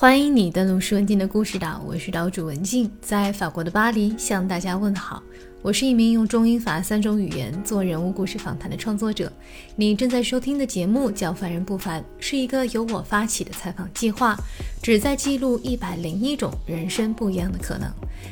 [0.00, 5.20] 欢迎你登录舒文静的故事岛，我是岛主文静，在法国的巴黎向大家问好。
[5.60, 9.32] 我是一名用中英法三种语言做人物故事访谈的创作者。
[9.74, 14.36] 你正在收听的节目叫《凡人不凡》，是一个由我发起的采访计划，
[14.80, 17.90] 旨在记录一百零一种人生不一样的可能。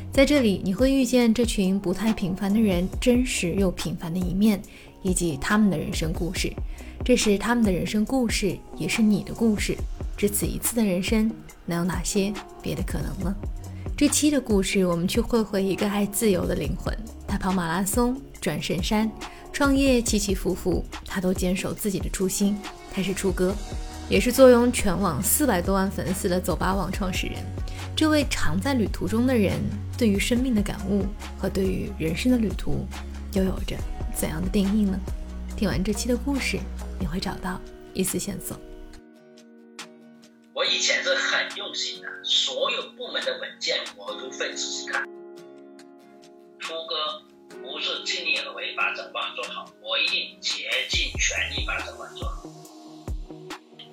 [0.09, 4.61] 在这里，你会遇见这群不太平凡的人真实又平凡的一面，
[5.03, 6.49] 以及他们的人生故事。
[7.03, 9.75] 这是他们的人生故事，也是你的故事。
[10.17, 11.31] 只此一次的人生。
[11.65, 13.35] 能有哪些别的可能呢？
[13.95, 16.97] 这期的故事，我们去会会一个爱自由的灵魂。
[17.27, 19.11] 他跑马拉松，转神山，
[19.51, 22.57] 创业起起伏伏，他都坚守自己的初心。
[22.93, 23.53] 他是初哥，
[24.09, 27.37] 也是坐拥全网四百多万粉丝的走吧网创始人。
[27.95, 29.59] 这位常在旅途中的人，
[29.97, 31.05] 对于生命的感悟
[31.37, 32.85] 和对于人生的旅途，
[33.33, 33.75] 又有着
[34.15, 34.97] 怎样的定义呢？
[35.55, 36.59] 听完这期的故事，
[36.99, 37.59] 你会找到
[37.93, 38.55] 一丝线索。
[40.69, 45.07] 以前是很用心的，所有部门的文件我都会仔细看。
[46.59, 52.43] 初哥不是尽力而为把整管做好，我一定竭尽全力把整管做好。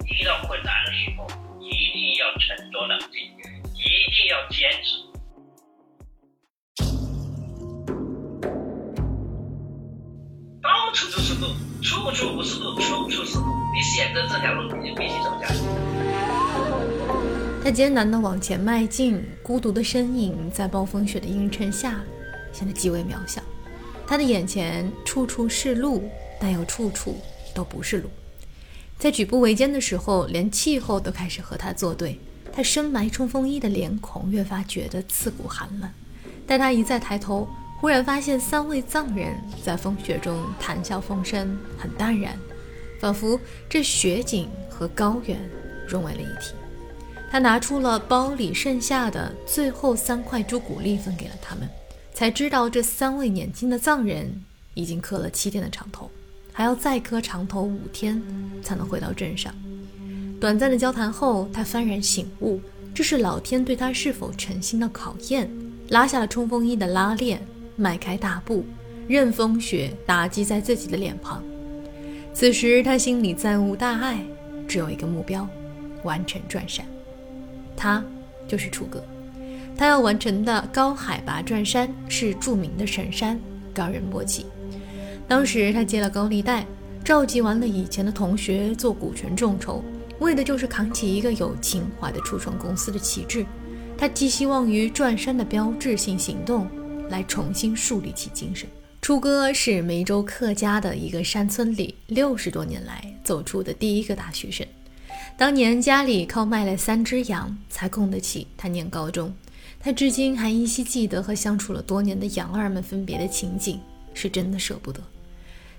[0.05, 1.27] 遇到困难的时候，
[1.61, 3.23] 一定要沉着冷静，
[3.75, 5.05] 一定要坚持。
[10.61, 11.47] 到处都是路，
[11.83, 13.45] 处处不是路，处处是路。
[13.75, 15.61] 你选择这条路，你就必须走下去。
[17.65, 21.99] 他艰难地往前迈进，孤独的身影在暴风雪的映衬下
[22.53, 23.41] 显得极为渺小。
[24.07, 26.07] 他的眼前处处是路，
[26.39, 27.17] 但又处处
[27.55, 28.11] 都不是路。
[28.99, 32.21] 在举步维艰的时候，连气候都开始和他作对。
[32.53, 35.89] 他深埋冲锋衣的脸孔越发觉得刺骨寒冷。
[36.47, 37.49] 待他一再抬头，
[37.81, 42.39] 忽然发现三位藏人在风雪中谈笑风生，很淡然，
[43.01, 45.41] 仿佛这雪景和高原
[45.89, 46.53] 融为了一体。
[47.35, 51.69] 他拿出了包里剩下的最后三块朱古力，分给了他们，
[52.13, 54.33] 才知道这三位年轻的藏人
[54.75, 56.09] 已经磕了七天的长头，
[56.53, 58.23] 还要再磕长头五天
[58.63, 59.53] 才能回到镇上。
[60.41, 62.61] 短暂的交谈后，他幡然醒悟，
[62.95, 65.51] 这是老天对他是否诚心的考验。
[65.89, 67.45] 拉下了冲锋衣的拉链，
[67.75, 68.65] 迈开大步，
[69.09, 71.43] 任风雪打击在自己的脸庞。
[72.33, 74.25] 此时他心里再无大碍，
[74.69, 75.45] 只有一个目标：
[76.05, 76.87] 完成转山。
[77.77, 78.05] 他
[78.47, 79.05] 就是楚哥，
[79.77, 83.39] 他要完成的高海拔转山是著名的神山
[83.75, 84.47] 高人莫齐。
[85.27, 86.67] 当时他借了高利贷，
[87.03, 89.83] 召集完了以前的同学做股权众筹，
[90.19, 93.45] 为的就是扛起一个有情怀的初创公司的旗帜。
[93.97, 96.69] 他寄希望于转山的标志性行动，
[97.09, 98.69] 来重新树立起精神。
[99.01, 104.67] 楚哥是梅州客家的一个山村里六十多年来走出的第一个大学生。
[105.37, 109.35] 当年家里靠卖了三只羊才供得起他念高中，
[109.81, 113.81] 他至今还依稀记得和相处了多年的羊儿们分别的情景，
[114.15, 115.01] 是真的舍不得。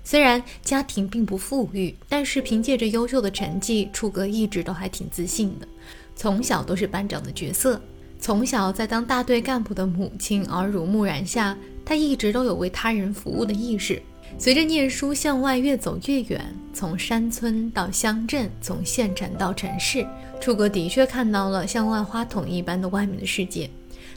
[0.04, 5.66] 虽然家庭并不富裕，但是凭借着优秀的成绩，楚哥一直都还挺自信的。
[6.14, 7.80] 从小都是班长的角色，
[8.20, 14.02] 从小在当大队干部的母亲耳濡目染下，他一直都有为他人服务的意识。
[14.36, 20.04] 随着念书向外越走越远，从山村到乡镇，从县城到城市，
[20.40, 23.70] 楚哥的确看到了像万花筒一般的外面的世界。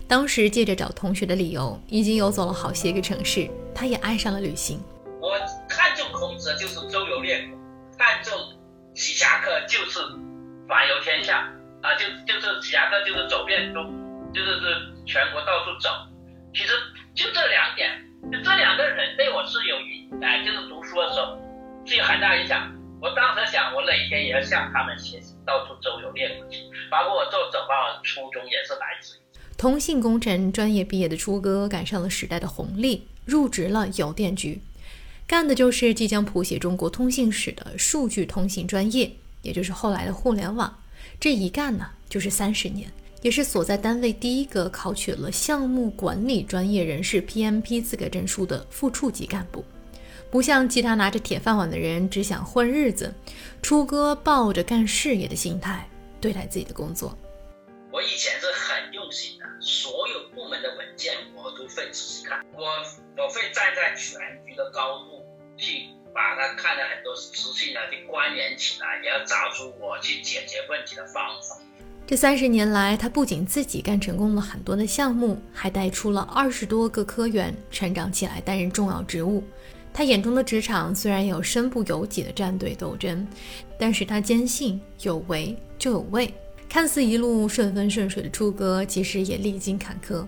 [0.08, 4.82] 当时借着找同学的理由，已经游走了好些个城市，他也爱上了旅行。
[5.22, 5.38] 我
[5.68, 7.58] 看中孔子就是周游列国，
[8.00, 8.34] 看中
[8.96, 10.00] 喜侠客就是
[10.68, 11.48] 环游天下
[11.82, 13.86] 啊，就就是喜侠客就是走遍中，
[14.34, 14.66] 就是是
[15.06, 15.90] 全国到处走。
[22.20, 22.70] 很大影响。
[23.02, 26.60] 我当时想，我哪天也要向他们学习，到处周游列国去。
[26.92, 29.20] 包括我做走吧，初衷也是来自于
[29.58, 34.62] 通信工程专业毕业的初哥，赶上了时代的红利，入职了邮电局，
[35.26, 39.10] 干的就是即将谱写中国通信史的数据通信专业，
[39.42, 40.78] 也就是后来的互联网。
[41.22, 42.92] 这一干呢，就是三十年。
[43.22, 49.64] 也是所在单位第一个考取了项目管理专业人士 PMP 资格证书的副处级干部，
[50.32, 53.14] 不像其他拿着铁饭碗的人只想混日子，
[53.62, 55.88] 初哥抱着干事业的心态
[56.22, 57.18] 对待自己的工作。
[57.92, 62.62] 我以前是很用心的，所有部门的文件我都会仔细看，我
[63.18, 65.26] 我会站在全局的高度
[65.58, 71.58] 去把它看的很多资讯呢去关联起来，也要找出我去解决问题的方法。
[72.06, 79.44] 这三十年来，他不仅自己干成功了很多的项目，还带出了二十多个科员成长起来，担任重要职务。
[80.00, 83.28] 他眼中的职场虽然有身不由己的战队斗争，
[83.78, 86.34] 但是他坚信有为就有位。
[86.70, 90.26] 看似一路顺风顺水的初哥，其实也历经坎坷。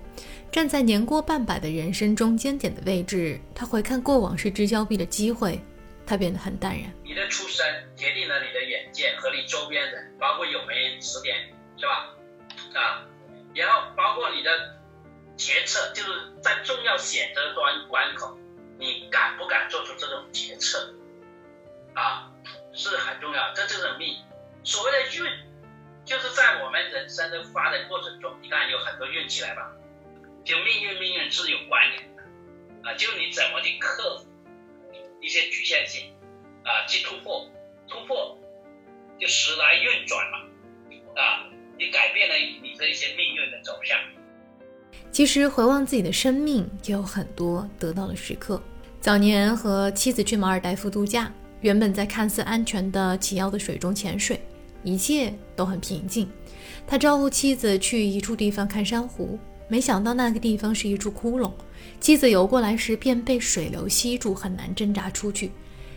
[0.51, 5.57] 站在年过半百的人生中间点的位置，他回看过往失之交臂的机会，
[6.06, 6.91] 他变得很淡然。
[7.06, 7.65] 你的出身
[7.95, 11.33] 决定了你的眼界和你周边人，包括有没人指点，
[11.77, 12.13] 是吧？
[12.75, 13.07] 啊，
[13.56, 14.51] 然后包括你的
[15.38, 16.09] 决策，就是
[16.44, 18.38] 在重要选择端关口，
[18.81, 20.92] 你敢不敢做出这种决策？
[21.94, 22.31] 啊，
[22.74, 24.18] 是很重要，这就是命。
[24.63, 25.24] 所谓的运，
[26.04, 29.72] 就是在我们人生的发展过程中，你看有很多运气来吧。
[30.44, 32.24] 就命运，命运是有关联的
[32.89, 32.95] 啊！
[32.95, 34.25] 就你怎么去克服
[35.22, 36.12] 一些局限性
[36.63, 37.48] 啊，去突破，
[37.88, 38.36] 突破
[39.19, 40.39] 就时来运转嘛
[41.22, 41.45] 啊！
[41.78, 44.00] 你改变了你这一些命运的走向。
[45.12, 48.60] 其实回望自己的生命，也有很多得到的时刻。
[49.01, 54.39] 早年和妻子去马尔代夫度假，原本在看似安全的齐腰的水中潜水，
[54.83, 56.30] 一切都很平静。
[56.86, 59.39] 他招呼妻子去一处地方看珊瑚。
[59.68, 61.51] 没想到那个地方是一处窟窿，
[62.00, 65.51] 妻子游过来时便被水流吸住，很难挣扎出去。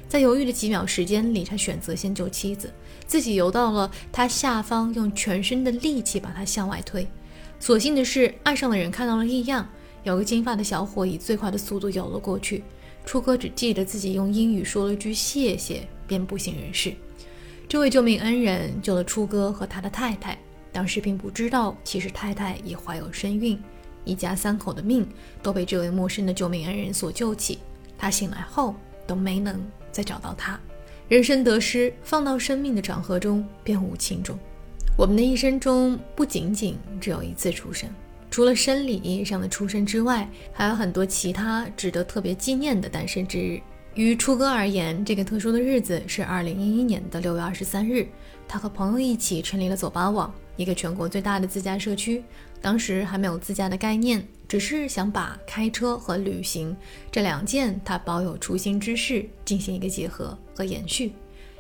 [0.09, 2.73] 在犹豫的几秒时间里，他选择先救妻子，
[3.07, 7.07] 自己游到了他下方，用全身的力气把他向外推。
[7.61, 9.69] 所幸的是，岸上的人看到了异样，
[10.05, 12.65] 有个金发的小伙以最快的速度游了过去。
[13.05, 16.95] 初哥只记得自己用英语说了句谢谢，便不省人事。
[17.69, 20.39] 这位救命恩人救了初哥和他的太太。
[20.73, 23.57] 当时并不知道，其实太太已怀有身孕，
[24.05, 25.07] 一家三口的命
[25.43, 27.59] 都被这位陌生的救命恩人所救起。
[27.97, 28.75] 他醒来后
[29.07, 30.59] 都没能再找到他。
[31.09, 34.37] 人生得失放到生命的长河中，便无轻重。
[34.97, 37.89] 我们的一生中不仅仅只有一次出生，
[38.35, 43.61] 除了生理意义上的出生之外，还有很多其他值得特别纪念的诞生之日。
[43.95, 48.05] 于初哥而言，这个特殊的日子是二零一一年的六月二十三日，
[48.49, 50.35] 他和朋友一起成立了走吧网。
[50.57, 52.25] 一个全国最大的自驾社区，
[52.61, 56.77] 当时还没有自驾的概念，只是想把开车和旅行
[57.13, 61.13] 这两件他保有初心之事进行一个结合和延续。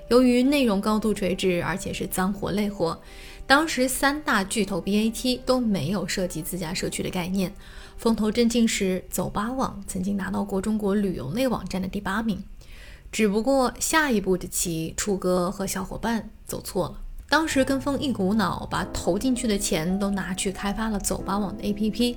[0.08, 3.00] 由于内容高度垂直，而且是脏活累活，
[3.46, 7.52] 当时三大巨头 BAT 都没有涉及自家社区的概念。
[7.96, 12.42] 风头正劲时，走吧网曾经拿到过中国旅游类网站的第八名。
[13.10, 17.00] 只不过下一步的棋，初哥和小伙伴走错了。
[17.28, 22.16] 当时跟风一股脑，把投进去的钱都拿去开发了走吧网的 APP。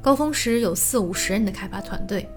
[0.00, 2.28] 高峰时有四五十人的开发团队，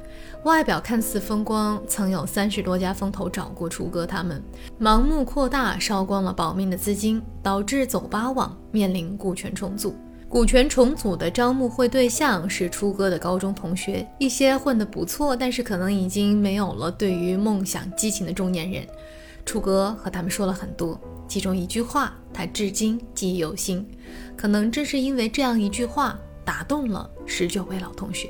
[0.43, 4.41] 外表看似风光，曾有三十多家风投找过初哥他们，
[4.79, 9.95] 盲目扩大，烧光了保命的资金，导致走吧网面临股权重组。
[10.27, 18.83] 股权重组的招募会对象是初哥的高中同学，一些混得不错，但是可能已经没有了对于梦想激情的中年人。
[19.45, 20.99] 初哥和他们说了很多。
[21.27, 23.87] 其中一句话，他至今记忆犹新。
[24.35, 28.29] 可能正是因为这样一句话，打动了十九位老同学。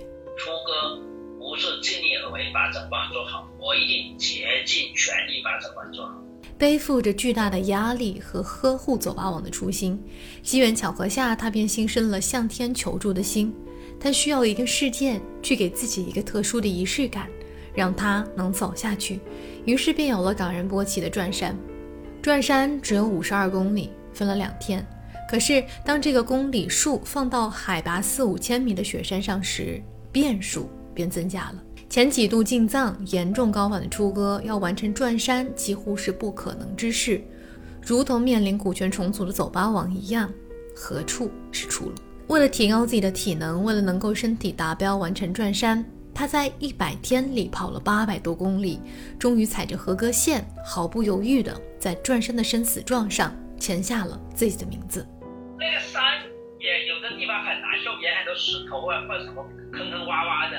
[1.52, 6.14] 不是尽力而为把整吧做好，我一定竭尽全力把整吧做好。
[6.58, 10.02] 背负着巨大的压力和呵护走吧网的初心，
[10.42, 13.54] 机缘巧合下，他便心生了向天求助的心。
[14.00, 17.28] 他需要一个事件去给自己一个特殊的仪式感，
[17.76, 19.20] 让他能走下去。
[19.66, 21.54] 于是便有了感人波齐的转山。
[22.22, 24.88] 转山只有五十二公里，分了两天。
[25.30, 29.84] 可是当这个公里数放到海拔四五千米的雪山上时，
[30.14, 30.70] 变数
[31.02, 31.56] 便增加了。
[31.90, 37.20] 前几度进藏严重高反的初哥，要完成转山几乎是不可能之事，
[37.82, 40.32] 如同面临股权重组的走吧网一样，
[40.76, 41.96] 何处是出路？
[42.28, 45.84] 为了提高自己的体能，为了能够身体达标完成转山。
[46.14, 48.80] 他在一百天里跑了八百多公里，
[49.18, 55.08] 终于踩着合格线，毫不犹豫地在转山的生死状上签下了自己的名字。
[55.58, 56.02] 那个山
[56.60, 60.58] 也有的地方很难受，也很多石头啊，或者什么坑坑洼洼的，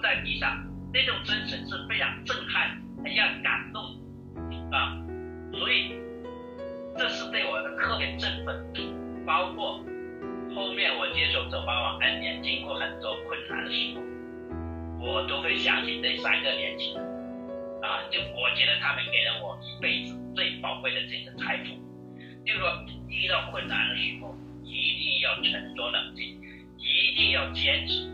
[0.00, 3.82] 在地上，那种真神是非常震撼，很让感动
[4.70, 4.96] 啊！
[5.52, 5.92] 所以
[6.96, 8.72] 这是对我的特别振奋，
[9.26, 9.84] 包括。
[10.56, 14.00] 后面我接手走吧网 N 年，经过很多困难的时候，
[14.98, 17.04] 我都会想起那三个年轻人，
[17.82, 21.76] 啊，就我觉得他们给了我一辈子最宝贵的精神财富，
[22.44, 22.66] 就是说
[23.08, 26.40] 遇到困难的时候一定要沉着冷静，
[26.78, 28.10] 一定要坚持，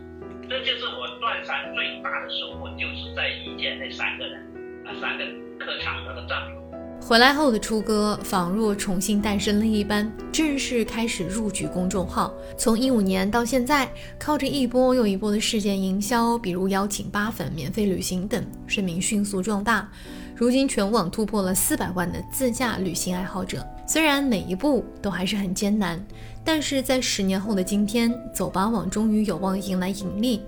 [0.47, 4.39] 这就是我断山最大的收获，就是在遇见那三个人，
[4.83, 5.25] 那，三个
[5.57, 6.61] 客场的战友。
[7.01, 12.33] 回来后的初哥仿若重新诞生了一般，正式开始入局公众号。
[12.57, 13.87] 从一五年到现在，
[14.19, 19.89] 靠着一波又一波的事件营销，比如邀请八粉、免费旅行等，声名迅速壮大。
[20.35, 23.65] 如今全网突破了四百万的自驾旅行爱好者。
[23.87, 26.03] 虽然每一步都还是很艰难，
[26.43, 30.41] 但是在十年后的今天，走吧网终于有望迎来盈利。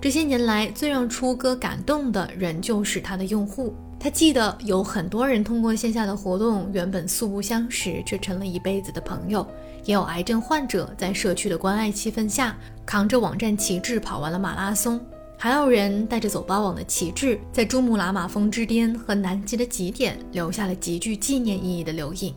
[0.00, 3.74] 这些年来，最让初哥感动的，仍旧是他的用户。
[3.98, 9.46] 他记得有很多人通过线下的活动，原本素不相识，却成了一辈子的朋友。
[9.84, 14.98] 也有癌症患者在社区的关爱气氛下，扛着网站旗帜跑完了马拉松。
[15.38, 22.34] 还有人带着走吧网的旗帜，在珠穆朗玛峰之巅和南极的极点留下了极具纪念意义的留影。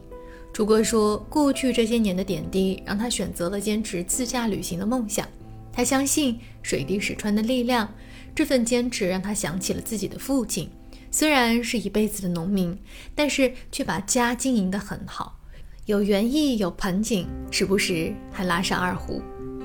[0.51, 5.25] 楚哥说，过去这些年的点滴让他选择了坚持自驾旅行的梦想。
[5.71, 7.87] 他相信水滴石穿的力量，
[8.33, 10.69] 这份坚持让他想起了自己的父亲。
[11.11, 12.77] 虽然是一辈子的农民，
[13.13, 15.39] 但是却把家经营得很好，
[15.85, 19.21] 有园艺，有盆景，时不时还拉上二胡。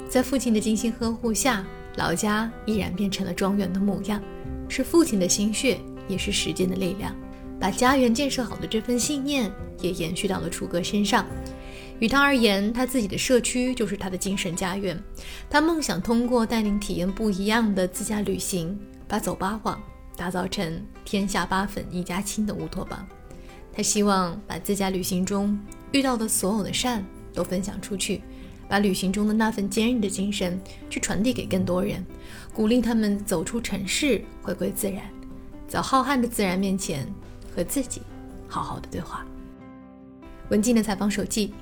[0.09, 1.65] 在父亲的精心呵护下，
[1.97, 4.23] 老家依然变成了庄园的模样。
[4.69, 7.15] 是父亲的心血，也是时间的力量。
[7.61, 11.27] 把家园建设好的这份信念也延续到了楚哥身上。
[12.01, 15.01] 于他而言，他自己的社区就是他的精神家园。
[15.49, 19.81] 他梦想通过带领体验不一样的自驾旅行，把走八网
[20.17, 23.07] 打造成天下八粉一家亲的乌托邦。
[23.73, 25.57] 他希望把自驾旅行中
[25.93, 28.23] 遇到的所有的善都分享出去，
[28.73, 32.03] 把旅行中的那份坚韧的精神去传递给更多人，
[32.55, 35.03] 鼓励他们走出城市，回归自然，
[35.69, 37.07] 在浩瀚的自然面前。
[37.55, 38.01] 和自己
[38.49, 39.27] 好好的对话。
[40.49, 41.53] 文静的采访手记：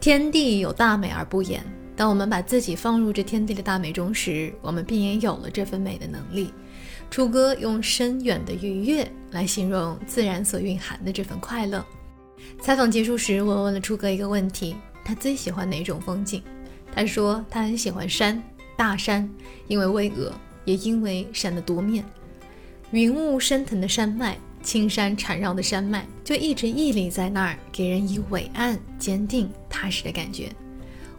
[0.00, 1.64] 天地有大美而不言。
[1.94, 6.52] 当我们把自己放入这天地的大美中时，我们便也有了这份美的能力。
[7.12, 11.86] 楚歌用深远的愉悦来形容自然所蕴含的这份快乐。
[12.60, 14.74] 采访结束时，我问了楚歌一个问题：
[15.10, 16.40] 他最喜欢哪种风景？
[16.94, 18.40] 他说他很喜欢山，
[18.76, 19.28] 大山，
[19.66, 20.30] 因为巍峨，
[20.64, 22.04] 也因为山的多面，
[22.92, 24.38] 云雾升腾的山脉。
[24.62, 30.50] 青山缠绕的山脉就一直屹立在那儿，给人以伟岸、坚定、踏实的感觉。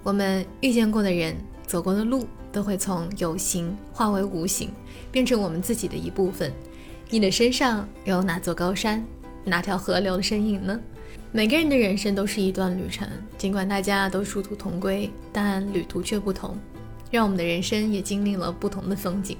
[0.04, 4.70] 我们遇见过的人、走过的路，都会从有形化为无形，
[5.12, 6.54] 变成我们自己的一部分。
[7.10, 9.04] 你的身上有哪座高山、
[9.44, 10.80] 哪条河流的身影呢？
[11.34, 13.08] 每个人的人生都是一段旅程，
[13.38, 16.58] 尽管大家都殊途同归，但旅途却不同，
[17.10, 19.38] 让我们的人生也经历了不同的风景。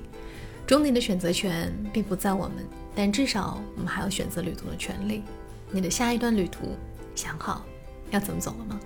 [0.66, 2.66] 终点的选择权并不在我们。
[2.94, 5.22] 但至少我们还有选择旅途的权利。
[5.70, 6.78] 你的下一段旅途
[7.16, 7.66] 想好
[8.10, 8.80] 要怎么走了吗？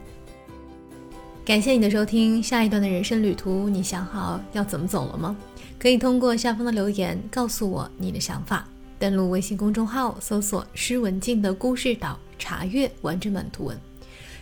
[1.43, 5.35] 感谢你的收听，下一段的人生旅途你想好要怎么走了吗？
[5.77, 8.67] 可以通过下方的留言告诉我你的想法。
[9.05, 13.79] 登录微信公众号搜索“施文静的故事岛”，查阅完整版图文。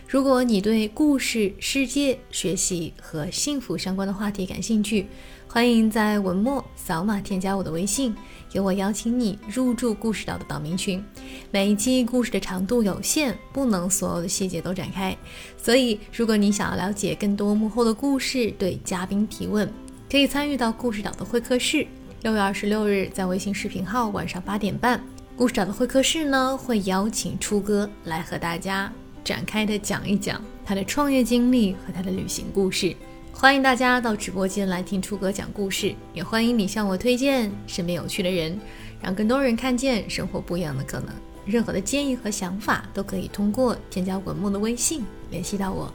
[0.08, 5.06] 如果你对故事、世界、学习和幸福相关的话题感兴趣，
[5.46, 8.16] 欢迎在文末扫码添加我的微信。
[8.52, 11.04] 由我邀请你入驻故事岛的岛民群，
[11.50, 15.14] 每一期故事的长度有限，不能所有的细节都展开，
[15.58, 19.70] 所以如果你想要了解更多幕后的故事，对嘉宾提问，
[20.10, 21.86] 可以参与到故事岛的会客室。
[22.24, 24.98] 六月二十六日在微信视频号晚上八点半，
[25.36, 28.90] 故事岛的会客室呢会邀请初哥来和大家
[29.22, 32.96] 展开的讲一讲他的创业经历和他的旅行故事。
[33.30, 38.58] 欢迎大家到直播间来听初哥讲故事，也欢迎你向我推荐身边有趣的人，
[39.02, 41.14] 让更多人看见生活不一样的可能。
[41.44, 45.92] 任何的建议和想法都可以通过添加文末的微信联系到我。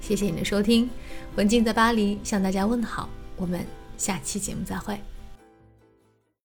[0.00, 0.88] 谢谢你的收听，
[1.34, 3.60] 文静在巴黎向大家问好，我们
[3.98, 4.98] 下期节目再会。